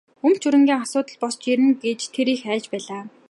[0.25, 3.01] Өмч хөрөнгийн асуудал босож ирнэ гэж тэр их айж байлаа.